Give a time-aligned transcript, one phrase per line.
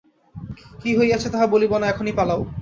[0.81, 2.41] কী হইয়াছে তাহা বলিব না, এখনই পালাও।